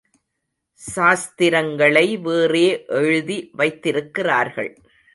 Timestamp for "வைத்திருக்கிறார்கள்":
3.53-4.77